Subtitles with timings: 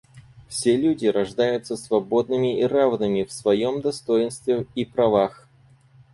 [0.49, 5.47] Все люди рождаются свободными и равными в своем достоинстве и правах.